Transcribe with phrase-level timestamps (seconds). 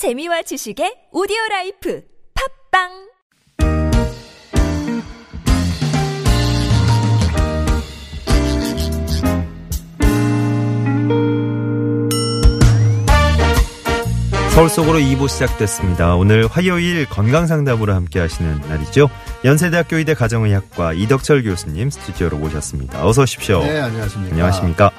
[0.00, 2.00] 재미와 지식의 오디오 라이프
[2.72, 3.10] 팟빵
[14.54, 16.16] 서울 속으로 2부 시작됐습니다.
[16.16, 19.10] 오늘 화요일 건강 상담으로 함께 하시는 날이죠.
[19.44, 23.06] 연세대학교 의대 가정의학과 이덕철 교수님 스튜디오로 모셨습니다.
[23.06, 23.62] 어서 오십시오.
[23.62, 24.32] 네, 안녕하십니까.
[24.32, 24.90] 안녕하십니까.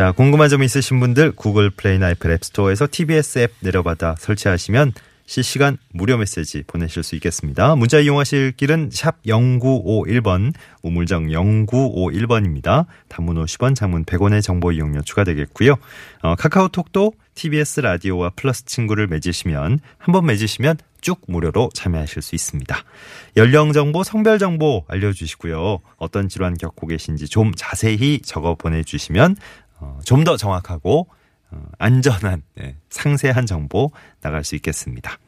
[0.00, 4.94] 자, 궁금한 점 있으신 분들 구글 플레이나 애플 앱스토어에서 TBS 앱 내려받아 설치하시면
[5.26, 7.76] 실시간 무료 메시지 보내실 수 있겠습니다.
[7.76, 12.86] 문자 이용하실 길은 샵 0951번, 우물정 0951번입니다.
[13.08, 15.76] 단문 50원, 장문 100원의 정보 이용료 추가되겠고요.
[16.22, 22.74] 어, 카카오톡도 TBS 라디오와 플러스 친구를 맺으시면 한 번 맺으시면 쭉 무료로 참여하실 수 있습니다.
[23.36, 25.80] 연령 정보, 성별 정보 알려주시고요.
[25.98, 29.36] 어떤 질환 겪고 계신지 좀 자세히 적어 보내주시면
[29.80, 31.08] 어, 좀 더 정확하고
[31.50, 33.90] 어, 안전한 네, 상세한 정보
[34.20, 35.18] 나갈 수 있겠습니다.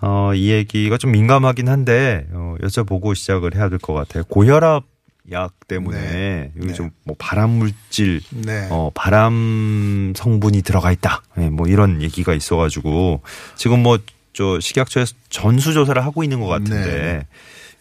[0.00, 4.24] 어, 이 얘기가 좀 민감하긴 한데 어, 여쭤보고 시작을 해야 될 것 같아요.
[4.24, 4.84] 고혈압
[5.30, 6.52] 약 때문에 네.
[6.56, 6.74] 여기 네.
[6.74, 8.66] 좀뭐 발암 물질, 네.
[8.70, 11.22] 어, 발암 성분이 들어가 있다.
[11.36, 13.22] 네, 뭐 이런 얘기가 있어가지고
[13.56, 13.98] 지금 뭐
[14.34, 17.26] 저 식약처에서 전수 조사를 하고 있는 것 같은데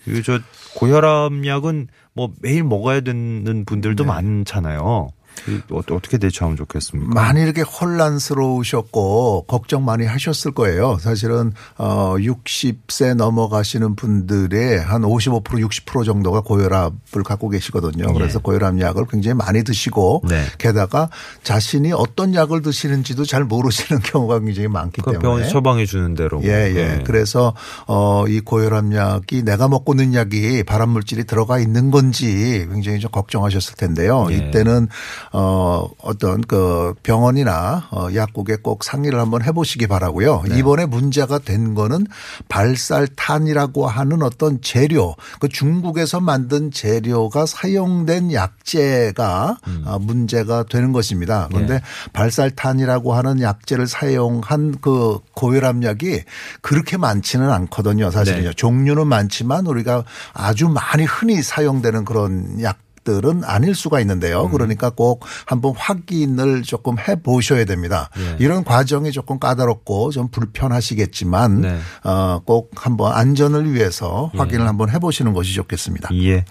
[0.08, 0.12] 네.
[0.18, 0.40] 이저
[0.74, 4.08] 고혈압 약은 뭐 매일 먹어야 되는 분들도 네.
[4.08, 5.10] 많잖아요.
[5.48, 7.14] 이 어- 어떻게 대처하면 좋겠습니까?
[7.14, 10.98] 많이 이렇게 혼란스러우셨고 걱정 많이 하셨을 거예요.
[11.00, 18.14] 사실은 어 60세 넘어가시는 분들의 한 55% 60% 정도가 고혈압을 갖고 계시거든요.
[18.14, 18.42] 그래서 예.
[18.42, 20.46] 고혈압 약을 굉장히 많이 드시고 네.
[20.58, 21.10] 게다가
[21.44, 26.42] 자신이 어떤 약을 드시는지도 잘 모르시는 경우가 굉장히 많기 그 때문에 병원 처방해 주는 대로.
[26.44, 26.74] 예, 예.
[26.74, 27.04] 네.
[27.06, 27.54] 그래서
[27.88, 33.12] 어, 이 고혈압 약이 내가 먹고 있는 약이 발암 물질이 들어가 있는 건지 굉장히 좀
[33.12, 34.28] 걱정하셨을 텐데요.
[34.32, 34.36] 예.
[34.36, 34.88] 이때는
[35.32, 40.44] 어, 어떤 그 병원이나 어, 약국에 꼭 상의를 한번 해보시기 바라고요.
[40.48, 40.58] 네.
[40.58, 42.08] 이번에 문제가 된 거는
[42.50, 49.84] 발살탄이라고 하는 어떤 재료, 그 중국에서 만든 재료가 사용된 약재가 음.
[49.86, 51.48] 어, 문제가 되는 것입니다.
[51.52, 51.82] 그런데 예.
[52.14, 56.24] 발살탄이라고 하는 약재를 사용한 그 고혈압 약이
[56.62, 58.12] 그렇게 많지는 않거든요.
[58.12, 58.50] 사실은요.
[58.50, 58.54] 네.
[58.54, 60.04] 종류는 많지만 우리가
[60.34, 64.46] 아주 많이 흔히 사용되는 그런 약 들은 아닐 수가 있는데요.
[64.46, 64.52] 음.
[64.52, 68.10] 그러니까 꼭 한번 확인을 조금 해 보셔야 됩니다.
[68.20, 68.36] 예.
[68.40, 71.80] 이런 과정이 조금 까다롭고 좀 불편하시겠지만 네.
[72.04, 76.10] 어, 꼭 한번 안전을 위해서 확인을 한번 해 보시는 것이 좋겠습니다.
[76.16, 76.44] 예.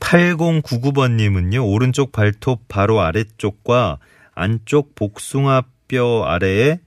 [0.00, 3.98] 8099번 님은요, 오른쪽 발톱 바로 아래쪽과
[4.34, 6.80] 안쪽 복숭아 뼈 아래에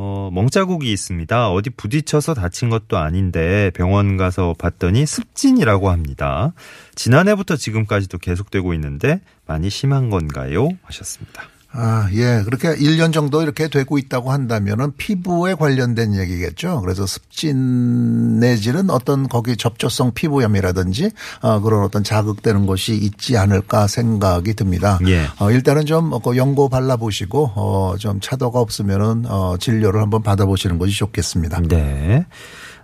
[0.00, 1.50] 어, 멍자국이 있습니다.
[1.50, 6.52] 어디 부딪혀서 다친 것도 아닌데 병원 가서 봤더니 습진이라고 합니다.
[6.94, 10.68] 지난해부터 지금까지도 계속되고 있는데 많이 심한 건가요?
[10.84, 11.42] 하셨습니다.
[11.70, 12.42] 아, 예.
[12.44, 16.80] 그렇게 1년 정도 이렇게 되고 있다고 한다면은 피부에 관련된 얘기겠죠.
[16.80, 21.10] 그래서 습진 내지는 어떤 거기 접촉성 피부염이라든지
[21.42, 24.98] 어, 그런 어떤 자극되는 것이 있지 않을까 생각이 듭니다.
[25.06, 25.26] 예.
[25.38, 30.78] 어, 일단은 좀그 연고 발라 보시고 어, 좀 차도가 없으면은 어, 진료를 한번 받아 보시는
[30.78, 31.60] 것이 좋겠습니다.
[31.68, 32.24] 네.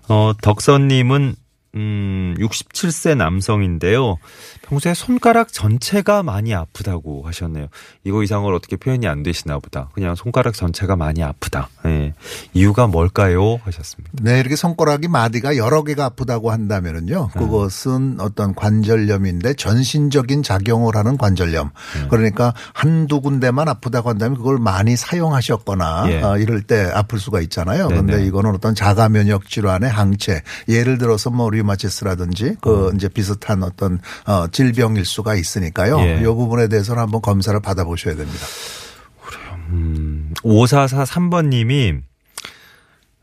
[0.09, 1.35] 어, 덕선 님은,
[1.75, 4.19] 음, 67세 남성인데요.
[4.75, 7.69] 평소에 손가락 전체가 많이 아프다고 하셨네요.
[8.03, 9.89] 이거 이상으로 어떻게 표현이 안 되시나 보다.
[9.95, 11.69] 그냥 손가락 전체가 많이 아프다.
[11.87, 12.13] 예.
[12.55, 13.61] 이유가 뭘까요?
[13.63, 14.11] 하셨습니다.
[14.21, 17.29] 네, 이렇게 손가락이 마디가 여러 개가 아프다고 한다면은요.
[17.35, 21.71] 그것은 어떤 관절염인데 전신적인 작용을 하는 관절염.
[22.11, 26.23] 그러니까 한두 군데만 아프다고 한다면 그걸 많이 사용하셨거나 예.
[26.23, 27.89] 어, 이럴 때 아플 수가 있잖아요.
[27.89, 28.03] 네네.
[28.03, 30.43] 그런데 이거는 어떤 자가 면역 질환의 항체.
[30.69, 36.01] 예를 들어서 뭐 리우마티스라든지 그 이제 비슷한 어떤 어, 질 병일 수가 있으니까요.
[36.01, 36.21] 예.
[36.21, 38.47] 이 부분에 대해서는 한번 검사를 받아보셔야 됩니다.
[39.71, 41.95] 음, 5443번 님이,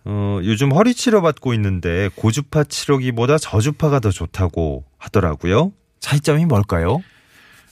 [0.06, 5.72] 어, 요즘 허리 치료 받고 있는데 고주파 치료기보다 저주파가 더 좋다고 하더라고요.
[6.00, 7.02] 차이점이 뭘까요?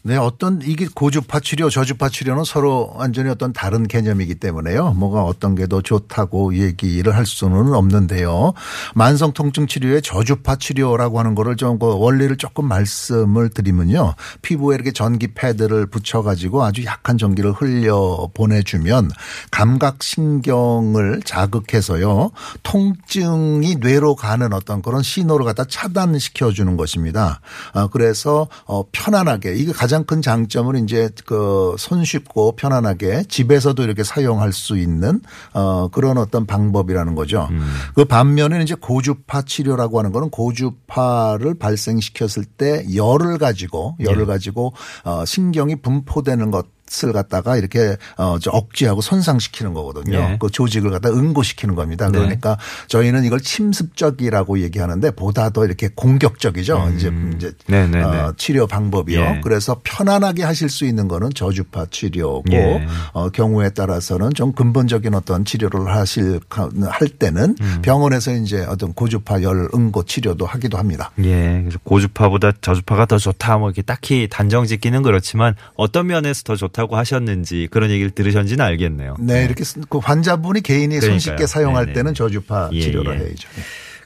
[0.01, 4.93] 네, 어떤 이게 고주파 치료, 저주파 치료는 서로 완전히 어떤 다른 개념이기 때문에요.
[4.93, 8.53] 뭐가 어떤 게 더 좋다고 얘기를 할 수는 없는데요.
[8.95, 14.15] 만성 통증 치료의 저주파 치료라고 하는 거를 좀 그 원리를 조금 말씀을 드리면요.
[14.41, 19.11] 피부에 이렇게 전기 패드를 붙여 가지고 아주 약한 전기를 흘려 보내 주면
[19.51, 22.31] 감각 신경을 자극해서요.
[22.63, 27.41] 통증이 뇌로 가는 어떤 그런 신호를 갖다 차단시켜 주는 것입니다.
[27.73, 34.53] 아, 그래서 어, 편안하게 이게 가장 큰 장점은 이제 그 손쉽고 편안하게 집에서도 이렇게 사용할
[34.53, 35.19] 수 있는
[35.53, 37.47] 어, 그런 어떤 방법이라는 거죠.
[37.95, 45.25] 그 반면에 이제 고주파 치료라고 하는 거는 고주파를 발생시켰을 때 열을 가지고 열을 가지고 어,
[45.25, 46.65] 신경이 분포되는 것
[47.03, 50.17] 을 갖다가 이렇게 어저 억제하고 손상시키는 거거든요.
[50.17, 50.37] 예.
[50.39, 52.09] 그 조직을 갖다 응고시키는 겁니다.
[52.09, 52.17] 네.
[52.17, 52.57] 그러니까
[52.87, 56.91] 저희는 이걸 침습적이라고 얘기하는데 보다 더 이렇게 공격적이죠.
[56.95, 57.39] 이제 이제 음.
[57.67, 58.03] 네네네.
[58.03, 59.19] 어, 치료 방법이요.
[59.19, 59.41] 예.
[59.43, 62.87] 그래서 편안하게 하실 수 있는 거는 저주파 치료고 예.
[63.13, 67.79] 어, 경우에 따라서는 좀 근본적인 어떤 치료를 하실 할 때는 음.
[67.81, 71.11] 병원에서 이제 어떤 고주파 열 응고 치료도 하기도 합니다.
[71.19, 76.55] 예, 그래서 고주파보다 저주파가 더 좋다, 뭐 이렇게 딱히 단정 짓기는 그렇지만 어떤 면에서 더
[76.55, 79.15] 좋다 고 하셨는지 그런 얘기를 들으셨는지는 알겠네요.
[79.19, 81.11] 네, 이렇게 쓰- 그 환자분이 개인이 그러니까요.
[81.19, 81.93] 손쉽게 사용할 네네.
[81.93, 83.25] 때는 저주파 예, 치료를 예.
[83.25, 83.47] 해야죠.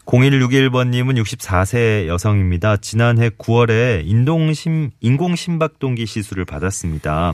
[0.06, 2.78] 0161번님은 64세 여성입니다.
[2.78, 7.34] 지난해 9월에 인동심, 인공심박동기 시술을 받았습니다.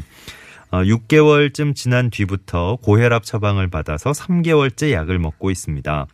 [0.71, 6.05] 어, 6개월쯤 지난 뒤부터 고혈압 처방을 받아서 3개월째 약을 먹고 있습니다.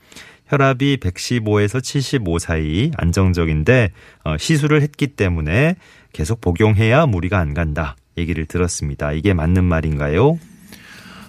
[0.48, 3.92] 혈압이 115에서 75 사이 안정적인데
[4.24, 5.75] 어, 시술을 했기 때문에
[6.13, 7.95] 계속 복용해야 무리가 안 간다.
[8.17, 9.12] 얘기를 들었습니다.
[9.12, 10.39] 이게 맞는 말인가요?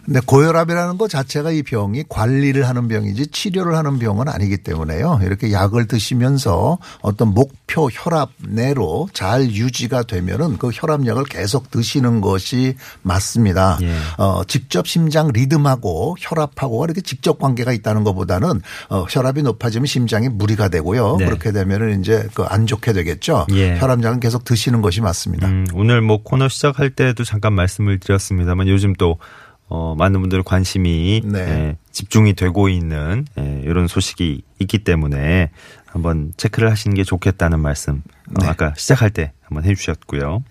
[0.06, 5.20] 근데 고혈압이라는 것 자체가 이 병이 관리를 하는 병이지 치료를 하는 병은 아니기 때문에요.
[5.23, 12.76] 이렇게 약을 드시면서 어떤 목표 혈압 내로 잘 유지가 되면은 그 혈압약을 계속 드시는 것이
[13.03, 13.79] 맞습니다.
[13.82, 13.93] 예.
[14.17, 20.69] 어, 직접 심장 리듬하고 혈압하고 이렇게 직접 관계가 있다는 것보다는 어, 혈압이 높아지면 심장이 무리가
[20.69, 21.17] 되고요.
[21.19, 21.26] 네.
[21.26, 23.47] 그렇게 되면은 이제 그 안 좋게 되겠죠.
[23.53, 23.76] 예.
[23.79, 25.49] 혈압약은 계속 드시는 것이 맞습니다.
[25.49, 29.19] 음, 오늘 뭐 코너 시작할 때도 잠깐 말씀을 드렸습니다만 요즘 또
[29.68, 31.38] 어, 많은 분들 관심이 네.
[31.40, 35.50] 예, 집중이 되고 있는 예, 이런 소식이 있기 때문에
[35.86, 38.46] 한번 체크를 하시는 게 좋겠다는 말씀 어, 네.
[38.46, 40.42] 아까 시작할 때 한번 해주셨고요.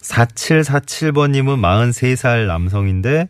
[0.00, 3.28] 4747번님은 43살 남성인데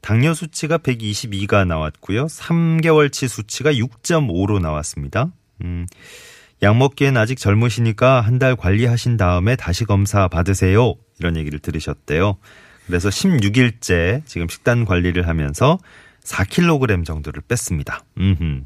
[0.00, 2.26] 당뇨 수치가 122가 나왔고요.
[2.26, 5.30] 3개월치 수치가 6.5로 나왔습니다.
[5.62, 5.86] 음,
[6.62, 10.94] 약 먹기엔 아직 젊으시니까 한 달 관리하신 다음에 다시 검사 받으세요.
[11.18, 12.38] 이런 얘기를 들으셨대요.
[12.90, 15.78] 그래서 16일째 지금 식단 관리를 하면서
[16.24, 18.04] 4kg 정도를 뺐습니다.
[18.18, 18.62] 음흠.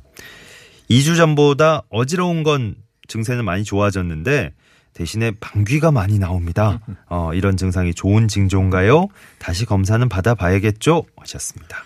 [0.90, 2.74] 2주 전보다 어지러운 건
[3.06, 4.52] 증세는 많이 좋아졌는데
[4.94, 6.80] 대신에 방귀가 많이 나옵니다.
[7.06, 9.08] 어, 이런 증상이 좋은 징조인가요?
[9.38, 11.04] 다시 검사는 받아봐야겠죠?
[11.16, 11.84] 하셨습니다.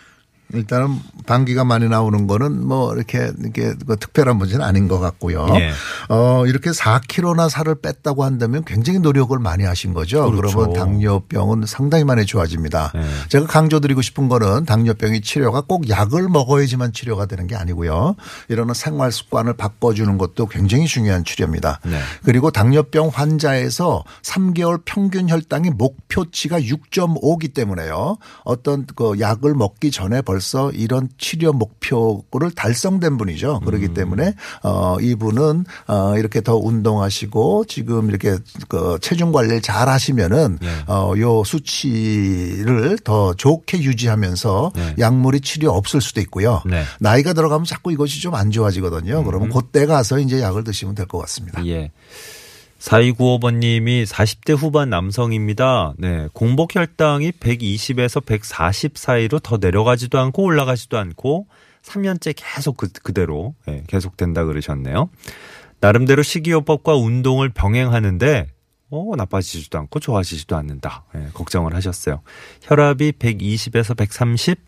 [0.55, 5.47] 일단은 방귀가 많이 나오는 거는 뭐 이렇게 이게 그 특별한 문제는 아닌 것 같고요.
[5.57, 5.73] 예.
[6.09, 10.31] 어 이렇게 4kg나 살을 뺐다고 한다면 굉장히 노력을 많이 하신 거죠.
[10.31, 10.57] 그렇죠.
[10.57, 12.93] 그러면 당뇨병은 상당히 많이 좋아집니다.
[12.97, 13.01] 예.
[13.29, 18.17] 제가 강조드리고 싶은 거는 당뇨병이 치료가 꼭 약을 먹어야지만 치료가 되는 게 아니고요.
[18.49, 21.81] 이런 생활 습관을 바꿔주는 것도 굉장히 중요한 치료입니다.
[21.85, 21.99] 네.
[22.25, 28.17] 그리고 당뇨병 환자에서 3개월 평균 혈당이 목표치가 6.5기 때문에요.
[28.45, 30.38] 어떤 그 약을 먹기 전에 벌써
[30.75, 33.61] 이런 치료 목표를 달성된 분이죠.
[33.61, 38.37] 그렇기 때문에 어 이분은 어 이렇게 더 운동하시고 지금 이렇게
[38.69, 40.69] 그 체중 관리를 잘 하시면은 네.
[40.87, 44.95] 어요 수치를 더 좋게 유지하면서 네.
[44.99, 46.63] 약물이 치료 없을 수도 있고요.
[46.67, 46.85] 네.
[47.01, 49.25] 나이가 들어가면 자꾸 이것이 좀 안 좋아지거든요.
[49.25, 51.65] 그러면 그때 가서 이제 약을 드시면 될 것 같습니다.
[51.67, 51.91] 예.
[52.79, 55.95] 4295번님이 40대 후반 남성입니다.
[55.99, 56.29] 네.
[56.33, 61.49] 공복 혈당이 120에서 140 사이로 더 내려가지도 않고 올라가지도 않고
[61.83, 65.11] 3년째 계속 그, 그대로 예, 계속된다 그러셨네요.
[65.81, 68.49] 나름대로 식이요법과 운동을 병행하는데
[68.91, 71.05] 어, 나빠지지도 않고 좋아지지도 않는다.
[71.17, 72.23] 예, 걱정을 하셨어요.
[72.63, 74.59] 혈압이 120에서 130,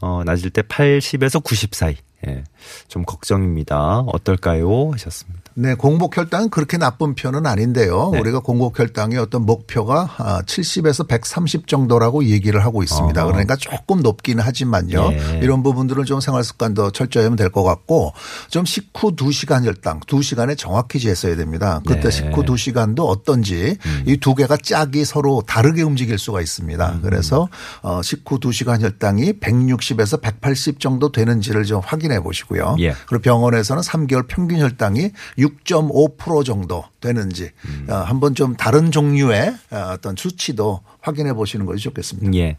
[0.00, 1.96] 어, 낮을 때 80에서 90 사이.
[2.26, 2.44] 예,
[2.88, 4.00] 좀 걱정입니다.
[4.00, 4.90] 어떨까요?
[4.92, 5.39] 하셨습니다.
[5.54, 8.10] 네, 공복 혈당은 그렇게 나쁜 편은 아닌데요.
[8.12, 8.20] 네.
[8.20, 13.20] 우리가 공복 혈당의 어떤 목표가 아, 70에서 130 정도라고 얘기를 하고 있습니다.
[13.22, 13.32] 어허.
[13.32, 15.10] 그러니까 조금 높기는 하지만요.
[15.12, 15.40] 예.
[15.42, 18.12] 이런 부분들은 좀 생활 습관도 철저히 하면 될 것 같고
[18.48, 21.80] 좀 식후 2시간 혈당, 2시간에 정확히 재서야 됩니다.
[21.84, 22.10] 그때 네.
[22.10, 23.76] 식후 2시간도 어떤지
[24.06, 26.92] 이두 개가 짝이 서로 다르게 움직일 수가 있습니다.
[26.92, 27.00] 음.
[27.02, 27.48] 그래서
[27.82, 32.76] 어, 식후 2시간 혈당이 160에서 180 정도 되는지를 좀 확인해 보시고요.
[32.78, 32.94] 예.
[33.08, 37.86] 그리고 병원에서는 3개월 평균 혈당이 6.5% 정도 되는지 음.
[37.88, 42.32] 어, 한번 좀 다른 종류의 어, 어떤 수치도 확인해 보시는 것이 좋겠습니다.
[42.38, 42.56] 예.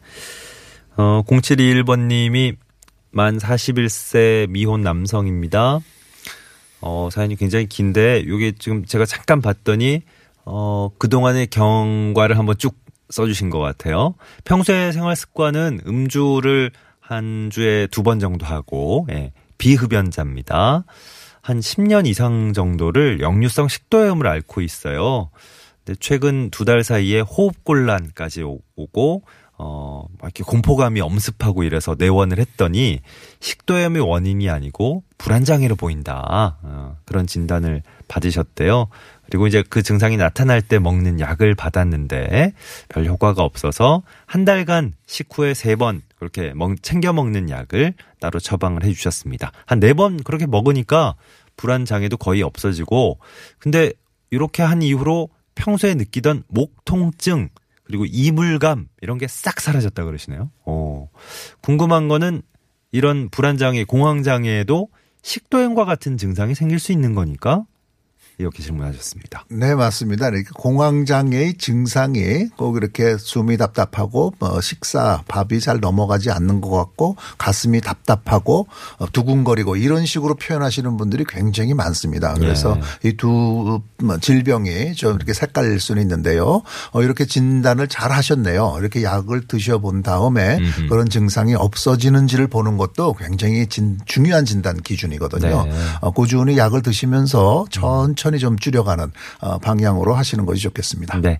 [0.97, 2.53] 어, 0721번 님이
[3.11, 5.79] 만 41세 미혼 남성입니다.
[6.81, 10.01] 어, 사연이 굉장히 긴데, 요게 지금 제가 잠깐 봤더니,
[10.45, 12.75] 어, 그동안의 경과를 한번 쭉
[13.09, 14.15] 써주신 것 같아요.
[14.45, 20.85] 평소의 생활 습관은 음주를 한 주에 두 번 정도 하고, 예, 비흡연자입니다.
[21.41, 25.29] 한 10년 이상 정도를 역류성 식도염을 앓고 있어요.
[25.83, 29.23] 근데 최근 두 달 사이에 호흡곤란까지 오- 오고
[29.63, 32.99] 어, 막 이렇게 공포감이 엄습하고 이래서 내원을 했더니
[33.41, 36.57] 식도염이 원인이 아니고 불안장애로 보인다.
[36.63, 38.87] 어, 그런 진단을 받으셨대요.
[39.29, 42.53] 그리고 이제 그 증상이 나타날 때 먹는 약을 받았는데
[42.89, 48.83] 별 효과가 없어서 한 달간 식후에 세 번 그렇게 먹, 챙겨 먹는 약을 따로 처방을
[48.83, 49.51] 해 주셨습니다.
[49.65, 51.15] 한 네 번 그렇게 먹으니까
[51.55, 53.19] 불안 장애도 거의 없어지고
[53.59, 53.93] 근데
[54.31, 57.49] 이렇게 한 이후로 평소에 느끼던 목 통증
[57.91, 60.49] 그리고 이물감 이런 게 싹 사라졌다 그러시네요.
[60.65, 61.09] 어.
[61.61, 62.41] 궁금한 거는
[62.91, 64.87] 이런 불안 장애, 공황 장애에도
[65.23, 67.65] 식도염과 같은 증상이 생길 수 있는 거니까
[68.41, 69.45] 이렇게 질문하셨습니다.
[69.49, 70.27] 네, 맞습니다.
[70.29, 77.15] 이렇게 공황장애의 증상이 꼭 이렇게 숨이 답답하고 뭐 식사, 밥이 잘 넘어가지 않는 것 같고
[77.37, 78.67] 가슴이 답답하고
[78.97, 82.33] 어, 두근거리고 이런 식으로 표현하시는 분들이 굉장히 많습니다.
[82.35, 83.09] 그래서 예.
[83.09, 83.81] 이두
[84.21, 86.61] 질병이 좀 이렇게 색깔일 수는 있는데요.
[86.91, 88.75] 어, 이렇게 진단을 잘 하셨네요.
[88.79, 90.87] 이렇게 약을 드셔본 다음에 음흠.
[90.89, 95.65] 그런 증상이 없어지는지를 보는 것도 굉장히 진- 중요한 진단 기준이거든요.
[95.65, 95.71] 네.
[96.01, 101.19] 어, 꾸준히 약을 드시면서 천천히 좀 줄여가는 어, 방향으로 하시는 것이 좋겠습니다.
[101.21, 101.39] 네.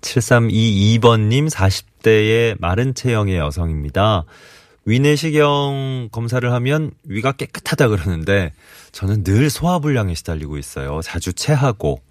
[0.00, 4.24] 7322번님 40대의 마른 체형의 여성입니다.
[4.84, 8.52] 위내시경 검사를 하면 위가 깨끗하다 그러는데
[8.92, 11.00] 저는 늘 소화불량에 시달리고 있어요.
[11.02, 12.02] 자주 체하고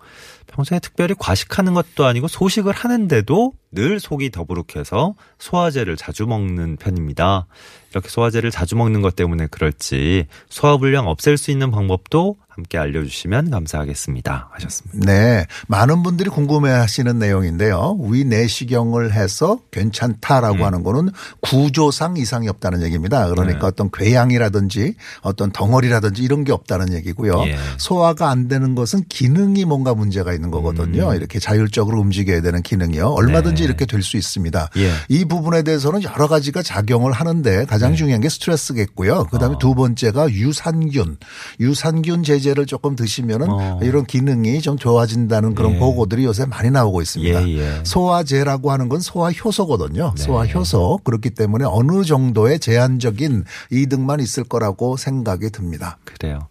[0.48, 7.46] 평소에 특별히 과식하는 것도 아니고 소식을 하는데도 늘 속이 더부룩해서 소화제를 자주 먹는 편입니다.
[7.92, 14.50] 이렇게 소화제를 자주 먹는 것 때문에 그럴지 소화불량 없앨 수 있는 방법도 함께 알려주시면 감사하겠습니다.
[14.52, 15.00] 하셨습니다.
[15.06, 15.46] 네.
[15.68, 17.98] 많은 분들이 궁금해 하시는 내용인데요.
[18.02, 20.64] 위 내시경을 해서 괜찮다라고 음.
[20.64, 21.10] 하는 거는
[21.40, 23.30] 구조상 이상이 없다는 얘기입니다.
[23.30, 23.66] 그러니까 네.
[23.68, 27.44] 어떤 궤양이라든지 어떤 덩어리라든지 이런 게 없다는 얘기고요.
[27.48, 27.56] 예.
[27.78, 31.12] 소화가 안 되는 것은 기능이 뭔가 문제가 있는 거거든요.
[31.12, 31.16] 음.
[31.16, 33.08] 이렇게 자율적으로 움직여야 되는 기능이요.
[33.08, 33.59] 얼마든지 네.
[33.64, 34.70] 이렇게 될 수 있습니다.
[34.78, 34.92] 예.
[35.10, 39.26] 이 부분에 대해서는 여러 가지가 작용을 하는데 가장 중요한 게 스트레스겠고요.
[39.26, 39.56] 그다음에 네.
[39.56, 39.60] 어.
[39.60, 41.18] 두 번째가 유산균.
[41.60, 43.80] 유산균 제제를 조금 드시면은 어.
[43.84, 45.80] 이런 기능이 좀 좋아진다는 그런 예.
[45.80, 47.48] 보고들이 요새 많이 나오고 있습니다.
[47.50, 47.82] 예, 예.
[47.84, 50.14] 소화제라고 하는 건 소화 효소거든요.
[50.16, 50.24] 네.
[50.24, 51.02] 소화 효소.
[51.04, 55.98] 그렇기 때문에 어느 정도의 제한적인 이득만 있을 거라고 생각이 듭니다.
[56.06, 56.48] 그래요.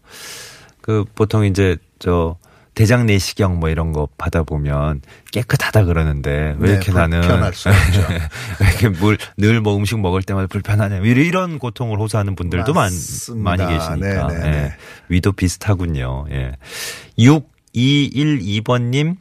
[0.80, 2.36] 그 보통 이제 저
[2.78, 8.06] 대장 내시경 뭐 이런 거 받아보면 깨끗하다 그러는데 왜 네, 이렇게 나는 불편할 수 있죠.
[8.60, 12.92] 왜 이렇게 물 늘 뭐 음식 먹을 때마다 불편하냐 이런- 고통을 호소하는 분들도 많.
[13.36, 14.48] 많이 계시니까 네, 네, 네.
[14.64, 14.72] 예.
[15.08, 16.26] 위도 비슷하군요.
[16.30, 16.52] 예.
[17.18, 19.16] 6212번님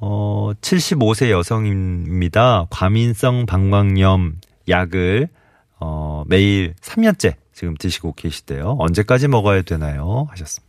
[0.00, 2.66] 어 75세 여성입니다.
[2.70, 4.36] 과민성 방광염
[4.68, 5.28] 약을
[5.80, 8.76] 어 매일 3년째 지금 드시고 계시대요.
[8.78, 10.26] 언제까지 먹어야 되나요?
[10.30, 10.67] 하셨습니다.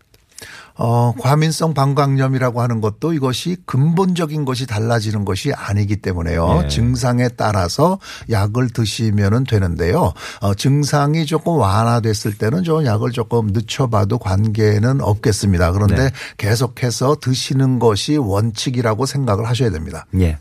[0.75, 6.62] 어, 과민성 방광염이라고 하는 것도 이것이 근본적인 것이 달라지는 것이 아니기 때문에요.
[6.63, 6.67] 예.
[6.69, 10.13] 증상에 따라서 약을 드시면은 되는데요.
[10.41, 15.74] 어, 증상이 조금 완화됐을 때는 좀 약을 조금 늦춰봐도 관계는 없겠습니다.
[15.74, 16.12] 그런데 네.
[16.38, 20.05] 계속해서 드시는 것이 원칙이라고 생각을 하셔야 됩니다.
[20.19, 20.38] 예.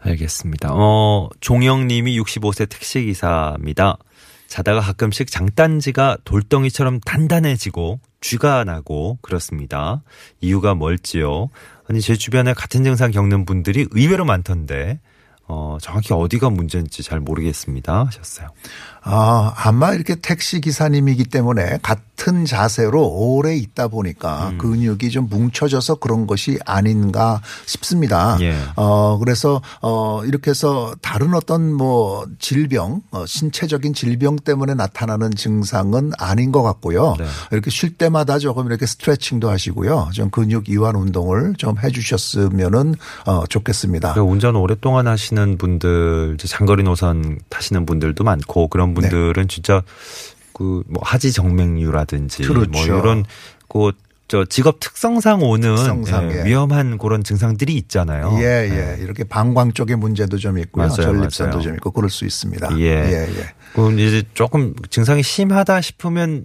[0.00, 0.70] 알겠습니다.
[0.72, 3.98] 어, 종영 님이 65세 택시기사입니다.
[4.48, 10.02] 자다가 가끔씩 장단지가 돌덩이처럼 단단해지고 쥐가 나고 그렇습니다.
[10.40, 11.50] 이유가 뭘지요?
[11.86, 14.98] 아니, 제 주변에 같은 증상 겪는 분들이 의외로 많던데,
[15.46, 18.06] 어, 정확히 어디가 문제인지 잘 모르겠습니다.
[18.06, 18.48] 하셨어요.
[19.04, 24.58] 아, 아마 이렇게 택시 기사님이기 때문에 같은 자세로 오래 있다 보니까 음.
[24.58, 28.36] 근육이 좀 뭉쳐져서 그런 것이 아닌가 싶습니다.
[28.40, 28.56] 예.
[28.76, 36.12] 어, 그래서 어, 이렇게 해서 다른 어떤 뭐 질병, 어, 신체적인 질병 때문에 나타나는 증상은
[36.18, 37.16] 아닌 것 같고요.
[37.18, 37.26] 네.
[37.52, 40.10] 이렇게 쉴 때마다 조금 이렇게 스트레칭도 하시고요.
[40.12, 42.94] 좀 근육 이완 운동을 좀 해 주셨으면은
[43.26, 44.12] 어, 좋겠습니다.
[44.14, 49.82] 그러니까 운전 오랫동안 하시는 분들, 장거리 노선 타시는 분들도 많고 그런 분들은 진짜
[50.52, 52.84] 그 뭐 하지 정맥류라든지 뭐 그렇죠.
[52.98, 53.24] 이런
[53.68, 56.44] 그저 직업 특성상 오는 특성상, 예, 예.
[56.44, 58.36] 위험한 그런 증상들이 있잖아요.
[58.38, 59.02] 예, 예.
[59.02, 60.86] 이렇게 방광 쪽에 문제도 좀 있고요.
[60.86, 61.62] 맞아요, 전립선도 맞아요.
[61.62, 62.78] 좀 있고 그럴 수 있습니다.
[62.78, 62.84] 예.
[62.84, 63.54] 예, 예.
[63.74, 66.44] 그 이제 조금 증상이 심하다 싶으면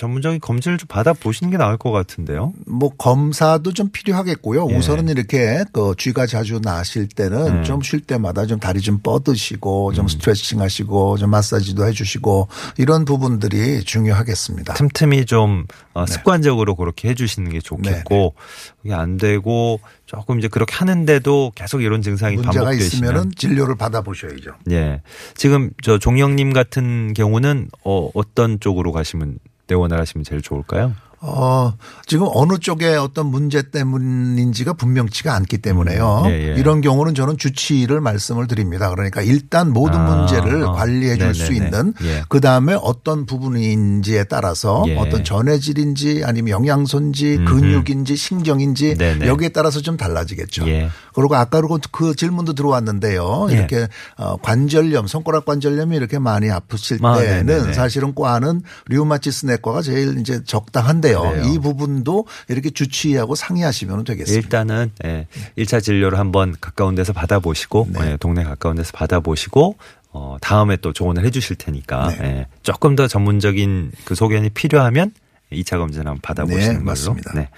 [0.00, 2.54] 전문적인 검진을 좀 받아 보시는 게 나을 것 같은데요.
[2.66, 4.68] 뭐 검사도 좀 필요하겠고요.
[4.70, 4.74] 예.
[4.74, 7.64] 우선은 이렇게 그 쥐가 자주 나실 때는 음.
[7.64, 13.84] 좀쉴 때마다 좀 다리 좀 뻗으시고 좀 스트레칭 하시고 좀 마사지도 해 주시고 이런 부분들이
[13.84, 14.72] 중요하겠습니다.
[14.72, 15.76] 틈틈이 좀 네.
[15.92, 18.34] 어, 습관적으로 그렇게 해주시는 게 좋겠고
[18.80, 24.52] 그게 안 되고 조금 이제 그렇게 하는데도 계속 이런 증상이 문제가 있으면은 진료를 받아 보셔야죠.
[24.70, 25.02] 예
[25.34, 29.38] 지금 저 종영님 같은 경우는 어, 어떤 쪽으로 가시면
[29.70, 30.92] 내원을 하시면 제일 좋을까요?
[31.22, 31.74] 어,
[32.06, 36.22] 지금 어느 쪽에 어떤 문제 때문인지가 분명치가 않기 때문에요.
[36.24, 36.54] 음, 예, 예.
[36.58, 38.88] 이런 경우는 저는 주치의를 말씀을 드립니다.
[38.88, 40.72] 그러니까 일단 모든 아, 문제를 어.
[40.72, 41.66] 관리해 줄수 네네네.
[41.66, 42.22] 있는 예.
[42.30, 44.96] 그 다음에 어떤 부분인지에 따라서 예.
[44.96, 47.44] 어떤 전해질인지 아니면 영양소인지.
[47.46, 49.26] 근육인지 신경인지 네네.
[49.26, 50.64] 여기에 따라서 좀 달라지겠죠.
[51.10, 51.14] 예.
[51.14, 51.60] 그리고 아까
[51.92, 53.48] 그 질문도 들어왔는데요.
[53.50, 53.54] 예.
[53.54, 57.72] 이렇게 어, 관절염, 손가락 관절염이 이렇게 많이 아프실 아, 때는 네네네.
[57.72, 61.20] 사실은 과는 류마티스 내과가 제일 이제 적당한데요.
[61.20, 61.44] 그래요.
[61.44, 64.44] 이 부분도 이렇게 주치의하고 상의하시면 되겠습니다.
[64.44, 65.26] 일단은 예,
[65.58, 68.12] 1차 진료를 한번 가까운 데서 받아보시고 네.
[68.12, 69.76] 예, 동네 가까운 데서 받아보시고
[70.12, 72.24] 어, 다음에 또 조언을 해주실 테니까 네.
[72.24, 75.12] 예, 조금 더 전문적인 그 소견이 필요하면
[75.52, 76.84] 2차 검진 한번 받아보시는 네, 걸로.
[76.84, 77.32] 맞습니다.
[77.34, 77.48] 네.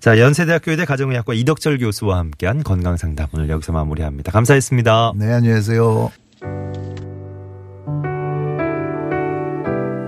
[0.00, 4.32] 자 연세대학교 의대 가정의학과 이덕철 교수와 함께한 건강 상담 오늘 여기서 마무리합니다.
[4.32, 5.12] 감사했습니다.
[5.16, 6.10] 네, 안녕히 계세요.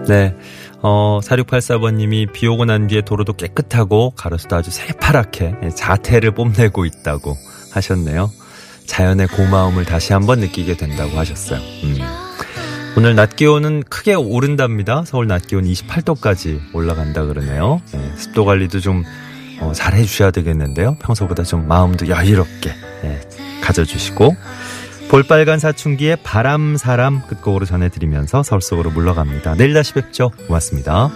[0.09, 0.35] 네.
[0.83, 7.35] 어, 4684번님이 비 오고 난 뒤에 도로도 깨끗하고 가로수도 아주 새파랗게 자태를 뽐내고 있다고
[7.73, 8.31] 하셨네요.
[8.87, 11.59] 자연의 고마움을 다시 한번 느끼게 된다고 하셨어요.
[11.85, 11.97] 음.
[12.97, 15.05] 오늘 낮 기온은 크게 오른답니다.
[15.05, 17.81] 서울 낮 기온 28도까지 올라간다 그러네요.
[17.93, 19.05] 네, 습도 관리도 좀
[19.61, 20.97] 어, 잘 해주셔야 되겠는데요.
[21.01, 22.71] 평소보다 좀 마음도 여유롭게
[23.05, 23.21] 예,
[23.63, 24.37] 가져주시고
[25.11, 29.57] 볼빨간 사춘기의 바람 사람 끝곡으로 전해드리면서 서울 속으로 물러갑니다.
[29.57, 30.31] 내일 다시 뵙죠.
[30.47, 31.11] 고맙습니다.